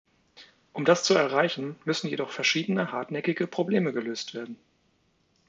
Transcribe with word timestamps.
Um 0.73 0.83
das 0.83 1.03
zu 1.03 1.13
erreichen, 1.13 1.75
müssen 1.85 2.07
jedoch 2.07 2.31
verschiedene 2.31 2.91
hartnäckige 2.91 3.45
Probleme 3.45 3.93
gelöst 3.93 4.33
werden. 4.33 4.57